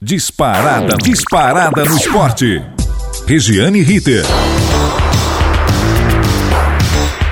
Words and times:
Disparada, 0.00 0.96
disparada 1.02 1.84
no 1.84 1.96
esporte. 1.96 2.60
Regiane 3.26 3.82
Ritter. 3.82 4.24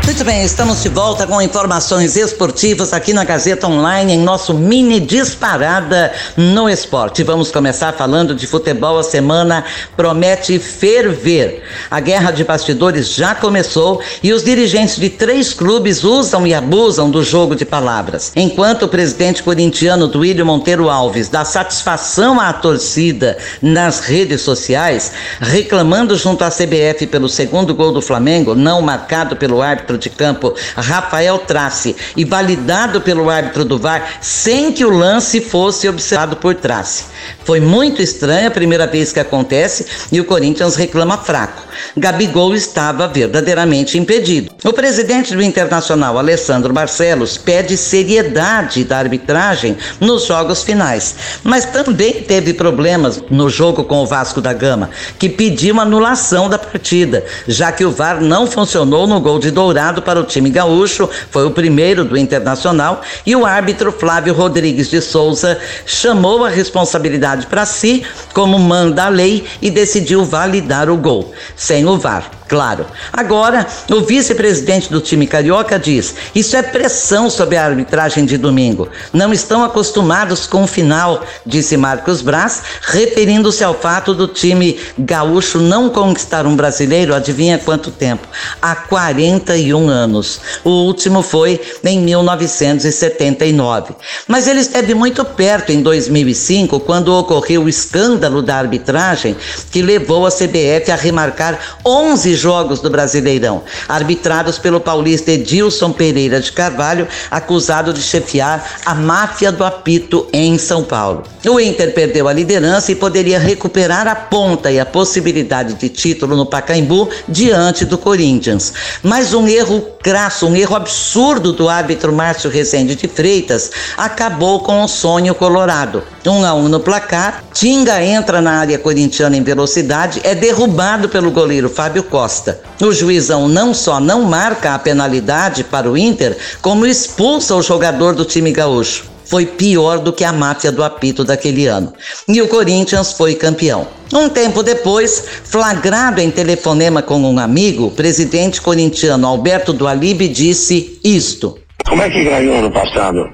Muito 0.05 0.25
bem, 0.25 0.43
estamos 0.43 0.83
de 0.83 0.89
volta 0.89 1.29
com 1.29 1.41
informações 1.41 2.17
esportivas 2.17 2.93
aqui 2.93 3.13
na 3.13 3.23
Gazeta 3.23 3.69
Online, 3.69 4.15
em 4.15 4.19
nosso 4.19 4.53
mini 4.53 4.99
disparada 4.99 6.13
no 6.37 6.69
esporte. 6.69 7.23
Vamos 7.23 7.53
começar 7.53 7.93
falando 7.93 8.35
de 8.35 8.45
futebol. 8.49 8.99
A 8.99 9.05
semana 9.05 9.65
promete 9.97 10.59
ferver. 10.59 11.63
A 11.89 12.01
guerra 12.01 12.33
de 12.33 12.43
bastidores 12.43 13.15
já 13.15 13.33
começou 13.33 14.03
e 14.25 14.33
os 14.33 14.43
dirigentes 14.43 14.97
de 14.97 15.09
três 15.09 15.55
clubes 15.55 16.03
usam 16.03 16.45
e 16.47 16.53
abusam 16.53 17.09
do 17.09 17.23
jogo 17.23 17.55
de 17.55 17.65
palavras. 17.65 18.33
Enquanto 18.35 18.83
o 18.83 18.89
presidente 18.89 19.41
corintiano 19.41 20.09
Duílio 20.09 20.45
Monteiro 20.45 20.91
Alves 20.91 21.29
dá 21.29 21.45
satisfação 21.45 22.41
à 22.41 22.53
torcida 22.53 23.39
nas 23.63 24.01
redes 24.01 24.41
sociais, 24.41 25.13
reclamando 25.41 26.17
junto 26.17 26.43
à 26.43 26.51
CBF 26.51 27.07
pelo 27.07 27.29
segundo 27.29 27.73
gol 27.73 27.93
do 27.93 28.03
Flamengo, 28.03 28.57
não 28.57 28.83
marcado 28.83 29.37
pelo 29.37 29.63
árbitro 29.63 29.92
de 29.99 30.11
campo 30.11 30.55
Rafael 30.77 31.39
Trace 31.39 31.97
e 32.17 32.25
validado 32.25 33.01
pelo 33.01 33.29
árbitro 33.29 33.65
do 33.65 33.79
VAR 33.79 34.19
sem 34.21 34.73
que 34.73 34.85
o 34.85 34.91
lance 34.91 35.41
fosse 35.41 35.89
observado 35.89 36.37
por 36.37 36.55
Trace. 36.55 37.05
Foi 37.45 37.61
muito 37.61 38.01
estranha 38.03 38.49
a 38.49 38.51
primeira 38.51 38.87
vez 38.87 39.13
que 39.13 39.21
acontece 39.21 39.87
e 40.11 40.21
o 40.21 40.25
Corinthians 40.25 40.77
reclama 40.77 41.19
fraco. 41.19 41.63
Gabigol 41.97 42.55
estava 42.55 43.09
verdadeiramente 43.09 43.99
impedido. 43.99 44.53
O 44.65 44.73
presidente 44.73 45.35
do 45.35 45.43
Internacional, 45.43 46.19
Alessandro 46.19 46.73
Barcelos, 46.73 47.37
pede 47.37 47.77
seriedade 47.77 48.85
da 48.85 48.99
arbitragem 48.99 49.77
nos 50.01 50.27
jogos 50.27 50.63
finais, 50.63 51.15
mas 51.43 51.65
também 51.65 52.23
teve 52.23 52.55
problemas 52.55 53.23
no 53.31 53.49
jogo 53.49 53.85
com 53.85 54.03
o 54.03 54.07
Vasco 54.07 54.41
da 54.41 54.53
Gama, 54.53 54.91
que 55.19 55.29
pediu 55.29 55.81
anulação 55.81 56.49
da 56.49 56.59
partida, 56.59 57.25
já 57.47 57.73
que 57.73 57.85
o 57.85 57.91
VAR 57.91 58.21
não 58.21 58.47
funcionou 58.47 59.07
no 59.07 59.21
gol 59.21 59.39
de 59.39 59.51
Dourado 59.51 59.82
para 60.03 60.21
o 60.21 60.25
time 60.25 60.51
gaúcho, 60.51 61.09
foi 61.31 61.45
o 61.45 61.51
primeiro 61.51 62.05
do 62.05 62.17
Internacional, 62.17 63.03
e 63.27 63.35
o 63.35 63.45
árbitro 63.45 63.91
Flávio 63.91 64.33
Rodrigues 64.33 64.89
de 64.89 65.01
Souza 65.01 65.59
chamou 65.85 66.45
a 66.45 66.49
responsabilidade 66.49 67.47
para 67.47 67.67
si, 67.67 68.05
como 68.33 68.59
manda 68.59 69.07
a 69.07 69.09
lei, 69.09 69.45
e 69.61 69.71
decidiu 69.71 70.25
validar 70.25 70.89
o 70.89 70.97
gol 70.97 71.33
sem 71.57 71.85
o 71.87 71.99
VAR, 71.99 72.31
claro. 72.53 72.85
Agora, 73.11 73.67
o 73.91 74.03
vice-presidente 74.03 74.91
do 74.91 75.01
time 75.01 75.27
carioca 75.27 75.79
diz: 75.79 76.15
isso 76.35 76.55
é 76.55 76.61
pressão 76.61 77.31
sobre 77.31 77.57
a 77.57 77.65
arbitragem 77.65 78.27
de 78.27 78.37
domingo. 78.37 78.91
Não 79.11 79.33
estão 79.33 79.65
acostumados 79.65 80.47
com 80.47 80.65
o 80.65 80.67
final, 80.67 81.25
disse 81.47 81.79
Marcos 81.79 82.21
Braz, 82.21 82.63
referindo-se 82.83 83.65
ao 83.65 83.73
fato 83.73 84.13
do 84.13 84.29
time 84.29 84.79
gaúcho 84.99 85.61
não 85.61 85.89
conquistar 85.89 86.45
um 86.45 86.55
brasileiro, 86.55 87.15
adivinha 87.15 87.59
quanto 87.59 87.91
tempo? 87.91 88.29
Há 88.61 88.77
41 88.77 89.89
anos. 89.89 90.39
O 90.63 90.69
último 90.85 91.23
foi 91.23 91.59
em 91.83 92.01
1979. 92.01 93.95
Mas 94.29 94.47
ele 94.47 94.61
esteve 94.61 94.93
muito 94.93 95.25
perto 95.25 95.73
em 95.73 95.81
2005, 95.81 96.81
quando 96.81 97.15
ocorreu 97.15 97.63
o 97.63 97.69
escândalo 97.69 98.43
da 98.43 98.57
arbitragem 98.57 99.35
que 99.71 99.81
levou 99.81 100.27
a 100.27 100.31
CBF 100.31 100.91
a 100.91 100.97
remarcar 100.97 101.59
11 101.83 102.42
jogos 102.43 102.81
do 102.81 102.91
Brasileirão, 102.91 103.63
arbitrados 103.89 104.59
pelo 104.59 104.81
paulista 104.81 105.31
Edilson 105.31 105.93
Pereira 105.93 106.41
de 106.41 106.51
Carvalho, 106.51 107.07
acusado 107.31 107.93
de 107.93 108.03
chefiar 108.03 108.81
a 108.85 108.95
máfia 108.95 109.53
do 109.53 109.65
apito 109.65 110.27
em 110.33 110.59
São 110.59 110.83
Paulo. 110.83 111.23
O 111.49 111.61
Inter 111.61 111.95
perdeu 111.95 112.27
a 112.27 112.33
liderança 112.33 112.91
e 112.91 112.97
poderia 112.97 113.39
recuperar 113.39 114.09
a 114.09 114.15
ponta 114.15 114.71
e 114.71 114.81
a 114.81 114.87
possibilidade 114.87 115.75
de 115.75 115.89
título 115.89 116.37
no 116.37 116.47
Pacaembu 116.47 117.09
diante 117.29 117.85
do 117.85 117.97
Corinthians. 117.97 118.73
Mas 119.03 119.33
um 119.35 119.47
erro 119.47 119.81
crasso, 120.03 120.47
um 120.47 120.57
erro 120.57 120.75
absurdo 120.75 121.53
do 121.53 121.69
árbitro 121.69 122.13
Márcio 122.13 122.51
Rezende 122.51 122.97
de 122.97 123.07
Freitas 123.07 123.71
acabou 123.97 124.61
com 124.61 124.83
o 124.83 124.89
sonho 124.89 125.35
colorado. 125.35 126.03
Um 126.27 126.45
a 126.45 126.55
um 126.55 126.69
no 126.69 126.81
placar, 126.81 127.43
Tinga 127.53 128.03
entra 128.03 128.41
na 128.41 128.53
área 128.59 128.79
corintiana 128.79 129.37
em 129.37 129.43
velocidade, 129.43 130.21
é 130.25 130.35
derrubado 130.35 131.09
pelo 131.09 131.31
goleiro 131.31 131.69
Fábio 131.69 132.03
Costa. 132.05 132.32
O 132.81 132.93
juizão 132.93 133.49
não 133.49 133.73
só 133.75 134.01
não 134.01 134.23
marca 134.23 134.75
a 134.75 134.79
penalidade 134.79 135.65
para 135.65 135.91
o 135.91 135.97
Inter, 135.97 136.37
como 136.61 136.87
expulsa 136.87 137.55
o 137.55 137.63
jogador 137.63 138.15
do 138.15 138.25
time 138.25 138.53
gaúcho. 138.53 139.11
Foi 139.25 139.47
pior 139.47 139.99
do 139.99 140.13
que 140.13 140.25
a 140.25 140.33
máfia 140.33 140.71
do 140.71 140.85
apito 140.85 141.25
daquele 141.25 141.67
ano. 141.67 141.93
E 142.29 142.43
o 142.43 142.49
Corinthians 142.49 143.13
foi 143.13 143.35
campeão. 143.35 143.87
Um 144.13 144.29
tempo 144.29 144.63
depois, 144.63 145.25
flagrado 145.45 146.21
em 146.21 146.31
telefonema 146.31 147.01
com 147.01 147.19
um 147.19 147.39
amigo, 147.39 147.87
o 147.87 147.91
presidente 147.91 148.61
corintiano 148.61 149.27
Alberto 149.27 149.73
Dualib 149.73 150.29
disse 150.29 151.01
isto. 151.03 151.59
Como 151.89 152.03
é 152.03 152.11
que 152.11 152.25
ganhou 152.25 152.61
no 152.61 152.71
passado? 152.71 153.25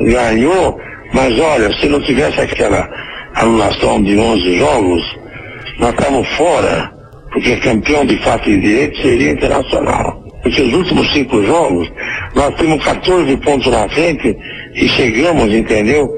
Ganhou, 0.00 0.78
mas 1.14 1.38
olha, 1.38 1.72
se 1.78 1.86
não 1.88 2.02
tivesse 2.02 2.40
aquela 2.40 2.88
anulação 3.36 4.02
de 4.02 4.18
11 4.18 4.58
jogos, 4.58 5.02
nós 5.78 5.90
estamos 5.90 6.28
fora 6.36 6.95
porque 7.32 7.56
campeão 7.56 8.04
de 8.04 8.16
fato 8.22 8.48
e 8.48 8.60
direito 8.60 9.00
seria 9.02 9.32
internacional. 9.32 10.22
Os 10.44 10.58
últimos 10.58 11.12
cinco 11.12 11.44
jogos, 11.44 11.90
nós 12.34 12.54
temos 12.54 12.82
14 12.84 13.36
pontos 13.38 13.66
na 13.66 13.88
frente 13.88 14.36
e 14.74 14.88
chegamos, 14.90 15.52
entendeu? 15.52 16.08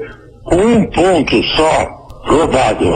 Um 0.51 0.85
ponto 0.85 1.41
só 1.55 1.87
roubado. 2.25 2.89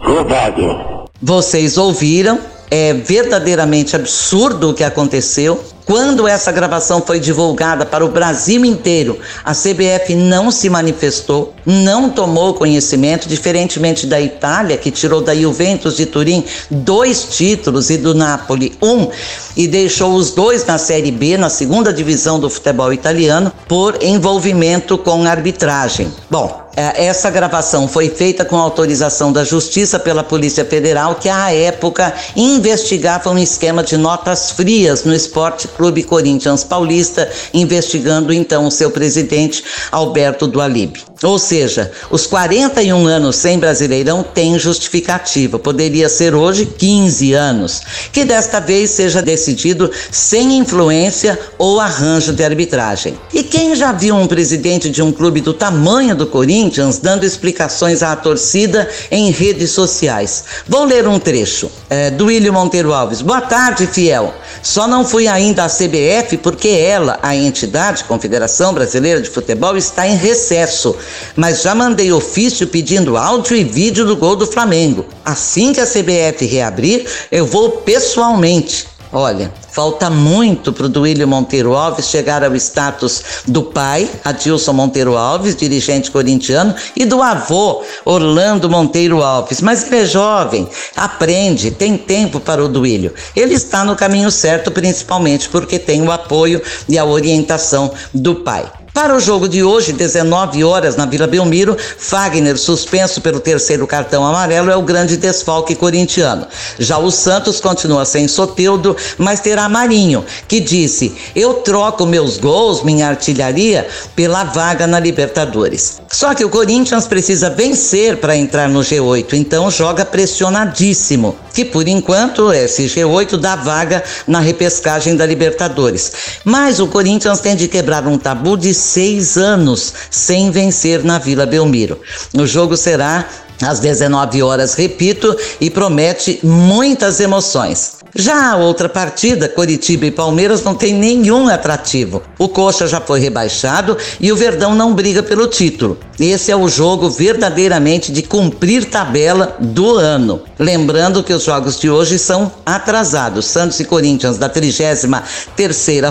Roubado. 0.00 1.06
Vocês 1.20 1.76
ouviram? 1.76 2.38
É 2.70 2.92
verdadeiramente 2.94 3.96
absurdo 3.96 4.70
o 4.70 4.74
que 4.74 4.84
aconteceu. 4.84 5.62
Quando 5.88 6.28
essa 6.28 6.52
gravação 6.52 7.00
foi 7.00 7.18
divulgada 7.18 7.86
para 7.86 8.04
o 8.04 8.10
Brasil 8.10 8.62
inteiro, 8.62 9.18
a 9.42 9.54
CBF 9.54 10.14
não 10.14 10.50
se 10.50 10.68
manifestou, 10.68 11.54
não 11.64 12.10
tomou 12.10 12.52
conhecimento, 12.52 13.26
diferentemente 13.26 14.06
da 14.06 14.20
Itália, 14.20 14.76
que 14.76 14.90
tirou 14.90 15.22
da 15.22 15.34
Juventus 15.34 15.96
de 15.96 16.04
Turim 16.04 16.44
dois 16.70 17.28
títulos 17.30 17.88
e 17.88 17.96
do 17.96 18.14
Napoli 18.14 18.76
um, 18.82 19.08
e 19.56 19.66
deixou 19.66 20.12
os 20.12 20.30
dois 20.32 20.66
na 20.66 20.76
Série 20.76 21.10
B, 21.10 21.38
na 21.38 21.48
segunda 21.48 21.90
divisão 21.90 22.38
do 22.38 22.50
futebol 22.50 22.92
italiano, 22.92 23.50
por 23.66 23.96
envolvimento 24.02 24.98
com 24.98 25.24
arbitragem. 25.24 26.12
Bom, 26.30 26.67
essa 26.78 27.28
gravação 27.28 27.88
foi 27.88 28.08
feita 28.08 28.44
com 28.44 28.56
autorização 28.56 29.32
da 29.32 29.42
Justiça 29.42 29.98
pela 29.98 30.22
Polícia 30.22 30.64
Federal, 30.64 31.16
que 31.16 31.28
à 31.28 31.52
época 31.52 32.14
investigava 32.36 33.30
um 33.30 33.38
esquema 33.38 33.82
de 33.82 33.96
notas 33.96 34.52
frias 34.52 35.02
no 35.02 35.12
esporte 35.12 35.66
Clube 35.66 36.04
Corinthians 36.04 36.62
Paulista, 36.62 37.28
investigando 37.52 38.32
então 38.32 38.66
o 38.66 38.70
seu 38.70 38.92
presidente 38.92 39.64
Alberto 39.90 40.46
Dualib. 40.46 41.07
Ou 41.22 41.36
seja, 41.36 41.90
os 42.10 42.26
41 42.26 43.06
anos 43.06 43.36
sem 43.36 43.58
Brasileirão 43.58 44.22
têm 44.22 44.56
justificativa. 44.56 45.58
Poderia 45.58 46.08
ser 46.08 46.32
hoje 46.32 46.64
15 46.64 47.32
anos, 47.32 47.80
que 48.12 48.24
desta 48.24 48.60
vez 48.60 48.90
seja 48.90 49.20
decidido 49.20 49.90
sem 50.12 50.56
influência 50.58 51.38
ou 51.58 51.80
arranjo 51.80 52.32
de 52.32 52.44
arbitragem. 52.44 53.18
E 53.34 53.42
quem 53.42 53.74
já 53.74 53.90
viu 53.90 54.14
um 54.14 54.28
presidente 54.28 54.88
de 54.88 55.02
um 55.02 55.10
clube 55.10 55.40
do 55.40 55.52
tamanho 55.52 56.14
do 56.14 56.26
Corinthians 56.26 56.98
dando 56.98 57.24
explicações 57.24 58.00
à 58.00 58.14
torcida 58.14 58.88
em 59.10 59.32
redes 59.32 59.72
sociais? 59.72 60.44
Vou 60.68 60.84
ler 60.84 61.08
um 61.08 61.18
trecho 61.18 61.68
é, 61.90 62.10
do 62.10 62.26
William 62.26 62.52
Monteiro 62.52 62.92
Alves. 62.92 63.22
Boa 63.22 63.40
tarde, 63.40 63.88
fiel. 63.88 64.32
Só 64.62 64.86
não 64.86 65.04
fui 65.04 65.26
ainda 65.26 65.64
à 65.64 65.68
CBF 65.68 66.36
porque 66.38 66.68
ela, 66.68 67.18
a 67.22 67.34
entidade 67.34 68.04
Confederação 68.04 68.72
Brasileira 68.72 69.20
de 69.20 69.28
Futebol, 69.28 69.76
está 69.76 70.06
em 70.06 70.16
recesso. 70.16 70.94
Mas 71.36 71.62
já 71.62 71.74
mandei 71.74 72.12
ofício 72.12 72.66
pedindo 72.66 73.16
áudio 73.16 73.56
e 73.56 73.64
vídeo 73.64 74.06
do 74.06 74.16
gol 74.16 74.36
do 74.36 74.46
Flamengo. 74.46 75.06
Assim 75.24 75.72
que 75.72 75.80
a 75.80 75.86
CBF 75.86 76.46
reabrir, 76.46 77.06
eu 77.30 77.46
vou 77.46 77.70
pessoalmente. 77.70 78.86
Olha, 79.10 79.50
falta 79.70 80.10
muito 80.10 80.70
para 80.70 80.84
o 80.84 80.88
Duílio 80.88 81.26
Monteiro 81.26 81.74
Alves 81.74 82.08
chegar 82.08 82.44
ao 82.44 82.54
status 82.56 83.22
do 83.46 83.62
pai, 83.62 84.06
Adilson 84.22 84.74
Monteiro 84.74 85.16
Alves, 85.16 85.56
dirigente 85.56 86.10
corintiano, 86.10 86.74
e 86.94 87.06
do 87.06 87.22
avô, 87.22 87.82
Orlando 88.04 88.68
Monteiro 88.68 89.22
Alves. 89.22 89.62
Mas 89.62 89.84
ele 89.84 90.02
é 90.02 90.04
jovem, 90.04 90.68
aprende, 90.94 91.70
tem 91.70 91.96
tempo 91.96 92.38
para 92.38 92.62
o 92.62 92.68
Duílio. 92.68 93.14
Ele 93.34 93.54
está 93.54 93.82
no 93.82 93.96
caminho 93.96 94.30
certo, 94.30 94.70
principalmente 94.70 95.48
porque 95.48 95.78
tem 95.78 96.02
o 96.02 96.12
apoio 96.12 96.60
e 96.86 96.98
a 96.98 97.04
orientação 97.06 97.90
do 98.12 98.34
pai. 98.34 98.70
Para 99.00 99.14
o 99.14 99.20
jogo 99.20 99.48
de 99.48 99.62
hoje, 99.62 99.92
19 99.92 100.64
horas 100.64 100.96
na 100.96 101.06
Vila 101.06 101.28
Belmiro, 101.28 101.76
Fagner, 101.78 102.58
suspenso 102.58 103.20
pelo 103.20 103.38
terceiro 103.38 103.86
cartão 103.86 104.26
amarelo, 104.26 104.72
é 104.72 104.76
o 104.76 104.82
grande 104.82 105.16
desfalque 105.16 105.76
corintiano. 105.76 106.48
Já 106.80 106.98
o 106.98 107.08
Santos 107.08 107.60
continua 107.60 108.04
sem 108.04 108.26
Soteudo, 108.26 108.96
mas 109.16 109.38
terá 109.38 109.68
Marinho, 109.68 110.24
que 110.48 110.58
disse: 110.58 111.16
Eu 111.32 111.54
troco 111.54 112.04
meus 112.06 112.38
gols, 112.38 112.82
minha 112.82 113.06
artilharia, 113.06 113.86
pela 114.16 114.42
vaga 114.42 114.84
na 114.84 114.98
Libertadores. 114.98 116.02
Só 116.10 116.34
que 116.34 116.44
o 116.44 116.50
Corinthians 116.50 117.06
precisa 117.06 117.48
vencer 117.48 118.16
para 118.16 118.36
entrar 118.36 118.68
no 118.68 118.80
G8, 118.80 119.34
então 119.34 119.70
joga 119.70 120.04
pressionadíssimo, 120.04 121.36
que 121.52 121.64
por 121.64 121.86
enquanto 121.88 122.52
esse 122.52 122.84
G8 122.86 123.36
dá 123.36 123.56
vaga 123.56 124.02
na 124.26 124.40
repescagem 124.40 125.16
da 125.16 125.26
Libertadores. 125.26 126.12
Mas 126.44 126.80
o 126.80 126.86
Corinthians 126.86 127.40
tem 127.40 127.56
de 127.56 127.68
quebrar 127.68 128.06
um 128.06 128.18
tabu 128.18 128.56
de 128.56 128.72
seis 128.74 129.36
anos 129.36 129.92
sem 130.10 130.50
vencer 130.50 131.04
na 131.04 131.18
Vila 131.18 131.46
Belmiro. 131.46 132.00
O 132.34 132.46
jogo 132.46 132.76
será 132.76 133.26
às 133.62 133.80
19 133.80 134.42
horas, 134.42 134.74
repito, 134.74 135.36
e 135.60 135.68
promete 135.68 136.38
muitas 136.42 137.20
emoções. 137.20 137.97
Já 138.14 138.52
a 138.52 138.56
outra 138.56 138.88
partida, 138.88 139.48
Coritiba 139.48 140.06
e 140.06 140.10
Palmeiras, 140.10 140.62
não 140.62 140.74
tem 140.74 140.94
nenhum 140.94 141.48
atrativo. 141.48 142.22
O 142.38 142.48
Coxa 142.48 142.86
já 142.86 143.00
foi 143.00 143.20
rebaixado 143.20 143.96
e 144.18 144.32
o 144.32 144.36
Verdão 144.36 144.74
não 144.74 144.94
briga 144.94 145.22
pelo 145.22 145.46
título. 145.46 145.98
Esse 146.18 146.50
é 146.50 146.56
o 146.56 146.68
jogo 146.68 147.10
verdadeiramente 147.10 148.10
de 148.10 148.22
cumprir 148.22 148.86
tabela 148.86 149.56
do 149.60 149.94
ano. 149.96 150.42
Lembrando 150.58 151.22
que 151.22 151.32
os 151.32 151.44
jogos 151.44 151.78
de 151.78 151.88
hoje 151.90 152.18
são 152.18 152.50
atrasados. 152.64 153.46
Santos 153.46 153.78
e 153.80 153.84
Corinthians 153.84 154.38
da 154.38 154.48
33 154.48 155.04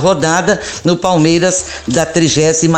rodada, 0.01 0.59
no 0.83 0.95
Palmeiras 0.95 1.65
da 1.87 2.05
35 2.05 2.77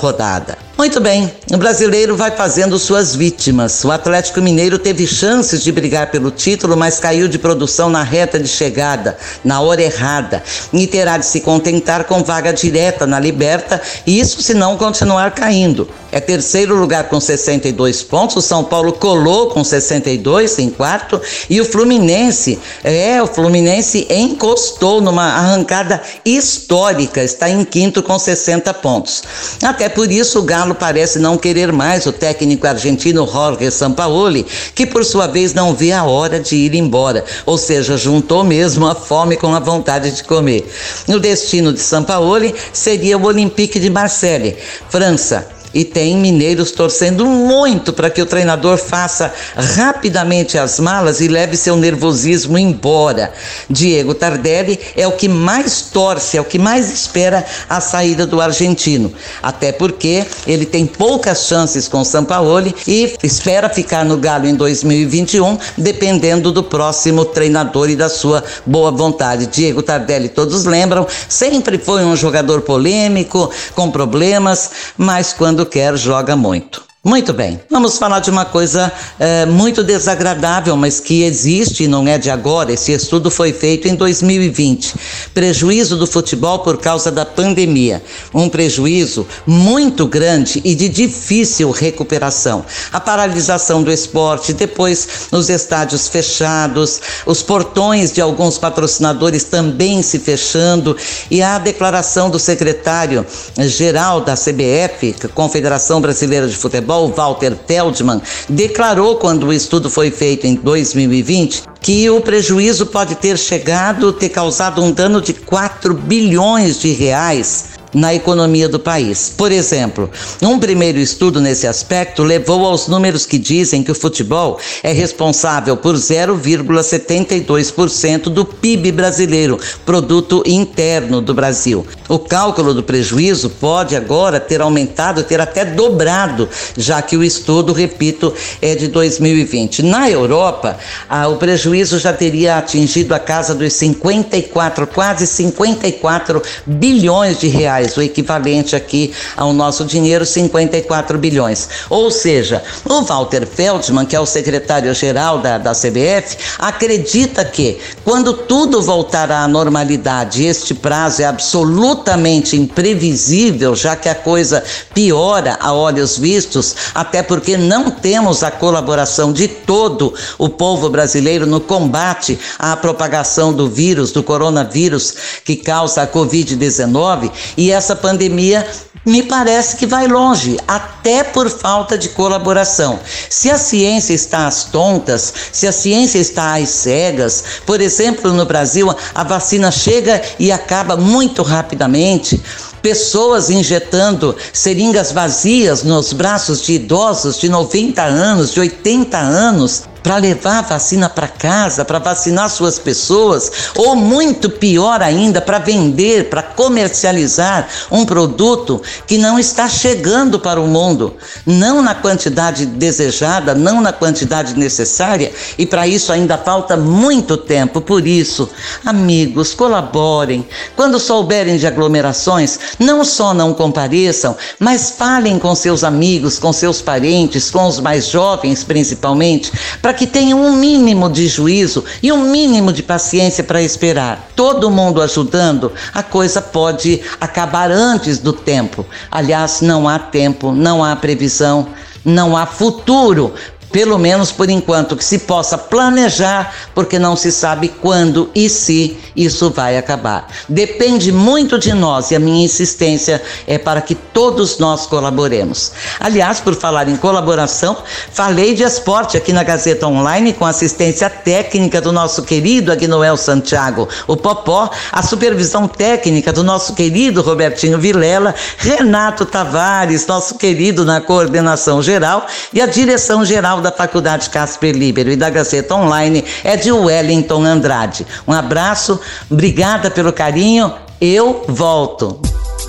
rodada. 0.00 0.67
Muito 0.78 1.00
bem, 1.00 1.28
o 1.52 1.56
brasileiro 1.56 2.16
vai 2.16 2.30
fazendo 2.30 2.78
suas 2.78 3.12
vítimas. 3.12 3.82
O 3.82 3.90
Atlético 3.90 4.40
Mineiro 4.40 4.78
teve 4.78 5.08
chances 5.08 5.60
de 5.60 5.72
brigar 5.72 6.08
pelo 6.12 6.30
título, 6.30 6.76
mas 6.76 7.00
caiu 7.00 7.26
de 7.26 7.36
produção 7.36 7.90
na 7.90 8.04
reta 8.04 8.38
de 8.38 8.46
chegada, 8.46 9.18
na 9.44 9.60
hora 9.60 9.82
errada, 9.82 10.40
e 10.72 10.86
terá 10.86 11.18
de 11.18 11.26
se 11.26 11.40
contentar 11.40 12.04
com 12.04 12.22
vaga 12.22 12.52
direta 12.52 13.08
na 13.08 13.18
Liberta, 13.18 13.82
isso 14.06 14.40
se 14.40 14.54
não 14.54 14.76
continuar 14.76 15.32
caindo. 15.32 15.88
É 16.12 16.20
terceiro 16.20 16.76
lugar 16.76 17.08
com 17.08 17.20
62 17.20 18.04
pontos, 18.04 18.36
o 18.36 18.40
São 18.40 18.62
Paulo 18.62 18.92
colou 18.92 19.48
com 19.48 19.64
62 19.64 20.60
em 20.60 20.70
quarto 20.70 21.20
e 21.50 21.60
o 21.60 21.64
Fluminense, 21.64 22.56
é, 22.84 23.20
o 23.20 23.26
Fluminense 23.26 24.06
encostou 24.08 25.00
numa 25.00 25.24
arrancada 25.24 26.00
histórica, 26.24 27.22
está 27.22 27.50
em 27.50 27.64
quinto 27.64 28.00
com 28.00 28.16
60 28.16 28.72
pontos. 28.74 29.24
Até 29.60 29.88
por 29.88 30.10
isso 30.10 30.38
o 30.38 30.42
Galo 30.42 30.67
parece 30.74 31.18
não 31.18 31.36
querer 31.36 31.72
mais 31.72 32.06
o 32.06 32.12
técnico 32.12 32.66
argentino 32.66 33.26
Jorge 33.26 33.70
Sampaoli, 33.70 34.46
que 34.74 34.86
por 34.86 35.04
sua 35.04 35.26
vez 35.26 35.54
não 35.54 35.74
vê 35.74 35.92
a 35.92 36.04
hora 36.04 36.40
de 36.40 36.56
ir 36.56 36.74
embora, 36.74 37.24
ou 37.44 37.58
seja, 37.58 37.96
juntou 37.96 38.44
mesmo 38.44 38.86
a 38.86 38.94
fome 38.94 39.36
com 39.36 39.54
a 39.54 39.60
vontade 39.60 40.10
de 40.10 40.24
comer. 40.24 40.68
O 41.06 41.18
destino 41.18 41.72
de 41.72 41.80
Sampaoli 41.80 42.54
seria 42.72 43.16
o 43.18 43.24
Olympique 43.24 43.78
de 43.78 43.90
Marseille, 43.90 44.56
França 44.88 45.57
e 45.72 45.84
tem 45.84 46.16
mineiros 46.16 46.72
torcendo 46.72 47.26
muito 47.26 47.92
para 47.92 48.10
que 48.10 48.22
o 48.22 48.26
treinador 48.26 48.78
faça 48.78 49.32
rapidamente 49.56 50.58
as 50.58 50.78
malas 50.78 51.20
e 51.20 51.28
leve 51.28 51.56
seu 51.56 51.76
nervosismo 51.76 52.58
embora. 52.58 53.32
Diego 53.68 54.14
Tardelli 54.14 54.78
é 54.96 55.06
o 55.06 55.12
que 55.12 55.28
mais 55.28 55.82
torce, 55.82 56.36
é 56.36 56.40
o 56.40 56.44
que 56.44 56.58
mais 56.58 56.90
espera 56.90 57.44
a 57.68 57.80
saída 57.80 58.26
do 58.26 58.40
argentino, 58.40 59.12
até 59.42 59.72
porque 59.72 60.24
ele 60.46 60.66
tem 60.66 60.86
poucas 60.86 61.46
chances 61.46 61.88
com 61.88 62.00
o 62.00 62.04
Sampaoli 62.04 62.74
e 62.86 63.16
espera 63.22 63.68
ficar 63.68 64.04
no 64.04 64.16
Galo 64.16 64.46
em 64.46 64.54
2021, 64.54 65.58
dependendo 65.76 66.50
do 66.52 66.62
próximo 66.62 67.24
treinador 67.24 67.90
e 67.90 67.96
da 67.96 68.08
sua 68.08 68.42
boa 68.64 68.90
vontade. 68.90 69.46
Diego 69.46 69.82
Tardelli, 69.82 70.28
todos 70.28 70.64
lembram, 70.64 71.06
sempre 71.28 71.78
foi 71.78 72.04
um 72.04 72.16
jogador 72.16 72.62
polêmico, 72.62 73.50
com 73.74 73.90
problemas, 73.90 74.70
mas 74.96 75.32
quando 75.32 75.57
quando 75.58 75.66
quer, 75.70 75.96
joga 75.96 76.36
muito. 76.36 76.87
Muito 77.04 77.32
bem, 77.32 77.60
vamos 77.70 77.96
falar 77.96 78.18
de 78.18 78.28
uma 78.28 78.44
coisa 78.44 78.90
é, 79.20 79.46
muito 79.46 79.84
desagradável, 79.84 80.76
mas 80.76 80.98
que 80.98 81.22
existe 81.22 81.84
e 81.84 81.88
não 81.88 82.08
é 82.08 82.18
de 82.18 82.28
agora. 82.28 82.72
Esse 82.72 82.90
estudo 82.90 83.30
foi 83.30 83.52
feito 83.52 83.86
em 83.86 83.94
2020. 83.94 84.96
Prejuízo 85.32 85.96
do 85.96 86.08
futebol 86.08 86.58
por 86.58 86.78
causa 86.78 87.12
da 87.12 87.24
pandemia. 87.24 88.02
Um 88.34 88.48
prejuízo 88.48 89.28
muito 89.46 90.08
grande 90.08 90.60
e 90.64 90.74
de 90.74 90.88
difícil 90.88 91.70
recuperação. 91.70 92.64
A 92.92 92.98
paralisação 92.98 93.80
do 93.84 93.92
esporte, 93.92 94.52
depois 94.52 95.06
os 95.30 95.48
estádios 95.48 96.08
fechados, 96.08 97.00
os 97.24 97.44
portões 97.44 98.12
de 98.12 98.20
alguns 98.20 98.58
patrocinadores 98.58 99.44
também 99.44 100.02
se 100.02 100.18
fechando 100.18 100.96
e 101.30 101.44
a 101.44 101.58
declaração 101.58 102.28
do 102.28 102.40
secretário-geral 102.40 104.20
da 104.20 104.34
CBF, 104.34 105.14
Confederação 105.32 106.00
Brasileira 106.00 106.48
de 106.48 106.56
Futebol 106.56 106.87
futebol, 106.88 107.08
Walter 107.08 107.54
Feldman, 107.66 108.22
declarou 108.48 109.16
quando 109.16 109.48
o 109.48 109.52
estudo 109.52 109.90
foi 109.90 110.10
feito 110.10 110.46
em 110.46 110.54
2020 110.54 111.64
que 111.80 112.08
o 112.10 112.20
prejuízo 112.20 112.86
pode 112.86 113.14
ter 113.14 113.38
chegado, 113.38 114.12
ter 114.12 114.30
causado 114.30 114.82
um 114.82 114.90
dano 114.90 115.20
de 115.20 115.32
4 115.34 115.94
bilhões 115.94 116.80
de 116.80 116.92
reais 116.92 117.77
na 117.92 118.14
economia 118.14 118.68
do 118.68 118.78
país. 118.78 119.34
Por 119.36 119.50
exemplo, 119.52 120.10
um 120.42 120.58
primeiro 120.58 120.98
estudo 120.98 121.40
nesse 121.40 121.66
aspecto 121.66 122.22
levou 122.22 122.66
aos 122.66 122.86
números 122.88 123.24
que 123.26 123.38
dizem 123.38 123.82
que 123.82 123.90
o 123.90 123.94
futebol 123.94 124.58
é 124.82 124.92
responsável 124.92 125.74
por 125.76 125.94
0,72% 125.94 128.24
do 128.24 128.44
PIB 128.44 128.92
brasileiro, 128.92 129.58
produto 129.84 130.42
interno 130.46 131.20
do 131.20 131.34
Brasil. 131.34 131.84
O 132.08 132.18
cálculo 132.18 132.72
do 132.74 132.82
prejuízo 132.82 133.50
pode 133.50 133.94
agora 133.96 134.40
ter 134.40 134.60
aumentado, 134.60 135.22
ter 135.22 135.40
até 135.40 135.64
dobrado, 135.64 136.48
já 136.76 137.00
que 137.02 137.16
o 137.16 137.24
estudo, 137.24 137.72
repito, 137.72 138.34
é 138.60 138.74
de 138.74 138.88
2020. 138.88 139.82
Na 139.82 140.10
Europa, 140.10 140.76
ah, 141.08 141.28
o 141.28 141.36
prejuízo 141.36 141.98
já 141.98 142.12
teria 142.12 142.58
atingido 142.58 143.14
a 143.14 143.18
casa 143.18 143.54
dos 143.54 143.72
54, 143.72 144.86
quase 144.86 145.26
54 145.26 146.42
bilhões 146.66 147.38
de 147.38 147.48
reais 147.48 147.77
reais, 147.78 147.96
o 147.96 148.02
equivalente 148.02 148.74
aqui 148.74 149.12
ao 149.36 149.52
nosso 149.52 149.84
dinheiro, 149.84 150.26
54 150.26 151.18
bilhões. 151.18 151.68
Ou 151.88 152.10
seja, 152.10 152.62
o 152.84 153.02
Walter 153.02 153.46
Feldman, 153.46 154.04
que 154.04 154.16
é 154.16 154.20
o 154.20 154.26
secretário-geral 154.26 155.38
da, 155.38 155.58
da 155.58 155.72
CBF, 155.72 156.36
acredita 156.58 157.44
que 157.44 157.78
quando 158.04 158.32
tudo 158.32 158.82
voltar 158.82 159.30
à 159.30 159.46
normalidade, 159.46 160.44
este 160.44 160.74
prazo 160.74 161.22
é 161.22 161.24
absolutamente 161.24 162.56
imprevisível, 162.56 163.74
já 163.74 163.94
que 163.94 164.08
a 164.08 164.14
coisa 164.14 164.62
piora 164.92 165.56
a 165.60 165.72
olhos 165.72 166.18
vistos, 166.18 166.74
até 166.94 167.22
porque 167.22 167.56
não 167.56 167.90
temos 167.90 168.42
a 168.42 168.50
colaboração 168.50 169.32
de 169.32 169.46
todo 169.46 170.14
o 170.38 170.48
povo 170.48 170.88
brasileiro 170.88 171.46
no 171.46 171.60
combate 171.60 172.38
à 172.58 172.76
propagação 172.76 173.52
do 173.52 173.68
vírus, 173.68 174.12
do 174.12 174.22
coronavírus 174.22 175.14
que 175.44 175.56
causa 175.56 176.02
a 176.02 176.06
Covid-19, 176.06 177.30
e 177.56 177.67
e 177.68 177.72
essa 177.72 177.94
pandemia 177.94 178.66
me 179.04 179.22
parece 179.22 179.76
que 179.76 179.86
vai 179.86 180.06
longe, 180.06 180.56
até 180.66 181.22
por 181.22 181.48
falta 181.50 181.96
de 181.98 182.08
colaboração. 182.10 182.98
Se 183.28 183.50
a 183.50 183.58
ciência 183.58 184.14
está 184.14 184.46
às 184.46 184.64
tontas, 184.64 185.32
se 185.52 185.66
a 185.66 185.72
ciência 185.72 186.18
está 186.18 186.56
às 186.56 186.68
cegas, 186.70 187.44
por 187.66 187.80
exemplo, 187.80 188.32
no 188.32 188.46
Brasil, 188.46 188.90
a 189.14 189.24
vacina 189.24 189.70
chega 189.70 190.20
e 190.38 190.50
acaba 190.50 190.96
muito 190.96 191.42
rapidamente 191.42 192.42
pessoas 192.80 193.50
injetando 193.50 194.34
seringas 194.52 195.12
vazias 195.12 195.82
nos 195.82 196.12
braços 196.12 196.62
de 196.62 196.74
idosos 196.74 197.38
de 197.38 197.48
90 197.48 198.02
anos, 198.02 198.52
de 198.52 198.60
80 198.60 199.18
anos, 199.18 199.82
para 200.08 200.16
levar 200.16 200.60
a 200.60 200.62
vacina 200.62 201.06
para 201.06 201.28
casa, 201.28 201.84
para 201.84 201.98
vacinar 201.98 202.48
suas 202.48 202.78
pessoas, 202.78 203.52
ou 203.76 203.94
muito 203.94 204.48
pior 204.48 205.02
ainda, 205.02 205.38
para 205.38 205.58
vender, 205.58 206.30
para 206.30 206.42
comercializar 206.42 207.68
um 207.90 208.06
produto 208.06 208.80
que 209.06 209.18
não 209.18 209.38
está 209.38 209.68
chegando 209.68 210.40
para 210.40 210.58
o 210.58 210.66
mundo, 210.66 211.14
não 211.44 211.82
na 211.82 211.94
quantidade 211.94 212.64
desejada, 212.64 213.54
não 213.54 213.82
na 213.82 213.92
quantidade 213.92 214.58
necessária, 214.58 215.30
e 215.58 215.66
para 215.66 215.86
isso 215.86 216.10
ainda 216.10 216.38
falta 216.38 216.74
muito 216.74 217.36
tempo. 217.36 217.78
Por 217.78 218.06
isso, 218.06 218.48
amigos, 218.86 219.52
colaborem. 219.52 220.48
Quando 220.74 220.98
souberem 220.98 221.58
de 221.58 221.66
aglomerações, 221.66 222.58
não 222.78 223.04
só 223.04 223.34
não 223.34 223.52
compareçam, 223.52 224.34
mas 224.58 224.88
falem 224.88 225.38
com 225.38 225.54
seus 225.54 225.84
amigos, 225.84 226.38
com 226.38 226.50
seus 226.50 226.80
parentes, 226.80 227.50
com 227.50 227.66
os 227.66 227.78
mais 227.78 228.06
jovens 228.06 228.64
principalmente, 228.64 229.52
para 229.82 229.97
que 229.98 230.06
tenham 230.06 230.40
um 230.40 230.52
mínimo 230.52 231.10
de 231.10 231.26
juízo 231.26 231.84
e 232.00 232.12
um 232.12 232.30
mínimo 232.30 232.72
de 232.72 232.84
paciência 232.84 233.42
para 233.42 233.60
esperar. 233.60 234.28
Todo 234.36 234.70
mundo 234.70 235.02
ajudando, 235.02 235.72
a 235.92 236.04
coisa 236.04 236.40
pode 236.40 237.00
acabar 237.20 237.68
antes 237.70 238.18
do 238.18 238.32
tempo. 238.32 238.86
Aliás, 239.10 239.60
não 239.60 239.88
há 239.88 239.98
tempo, 239.98 240.52
não 240.52 240.84
há 240.84 240.94
previsão, 240.94 241.66
não 242.04 242.36
há 242.36 242.46
futuro 242.46 243.34
pelo 243.70 243.98
menos 243.98 244.32
por 244.32 244.48
enquanto, 244.48 244.96
que 244.96 245.04
se 245.04 245.20
possa 245.20 245.58
planejar, 245.58 246.54
porque 246.74 246.98
não 246.98 247.16
se 247.16 247.30
sabe 247.30 247.68
quando 247.68 248.30
e 248.34 248.48
se 248.48 248.98
isso 249.14 249.50
vai 249.50 249.76
acabar. 249.76 250.28
Depende 250.48 251.12
muito 251.12 251.58
de 251.58 251.72
nós 251.72 252.10
e 252.10 252.16
a 252.16 252.18
minha 252.18 252.44
insistência 252.44 253.22
é 253.46 253.58
para 253.58 253.80
que 253.80 253.94
todos 253.94 254.58
nós 254.58 254.86
colaboremos. 254.86 255.72
Aliás, 256.00 256.40
por 256.40 256.54
falar 256.54 256.88
em 256.88 256.96
colaboração, 256.96 257.76
falei 258.12 258.54
de 258.54 258.62
esporte 258.62 259.16
aqui 259.16 259.32
na 259.32 259.42
Gazeta 259.42 259.86
Online 259.86 260.32
com 260.32 260.44
assistência 260.44 261.10
técnica 261.10 261.80
do 261.80 261.92
nosso 261.92 262.22
querido 262.22 262.72
Agnoel 262.72 263.16
Santiago, 263.16 263.88
o 264.06 264.16
Popó, 264.16 264.70
a 264.92 265.02
supervisão 265.02 265.68
técnica 265.68 266.32
do 266.32 266.42
nosso 266.42 266.74
querido 266.74 267.22
Robertinho 267.22 267.78
Vilela, 267.78 268.34
Renato 268.56 269.26
Tavares, 269.26 270.06
nosso 270.06 270.36
querido 270.36 270.84
na 270.84 271.00
coordenação 271.00 271.82
geral 271.82 272.26
e 272.52 272.60
a 272.60 272.66
direção 272.66 273.24
geral 273.58 273.60
da 273.60 273.72
Faculdade 273.72 274.30
Casper 274.30 274.74
Libero 274.74 275.10
e 275.10 275.16
da 275.16 275.28
Gazeta 275.28 275.74
Online 275.74 276.24
é 276.42 276.56
de 276.56 276.72
Wellington 276.72 277.44
Andrade. 277.44 278.06
Um 278.26 278.32
abraço, 278.32 279.00
obrigada 279.30 279.90
pelo 279.90 280.12
carinho, 280.12 280.72
eu 281.00 281.44
volto. 281.48 282.20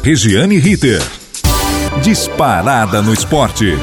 Regiane 0.03 0.58
Ritter. 0.58 1.01
Disparada 2.01 3.01
no 3.01 3.13
esporte. 3.13 3.77